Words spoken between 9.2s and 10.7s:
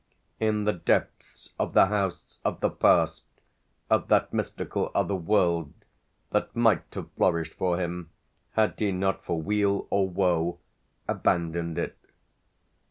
for weal or woe,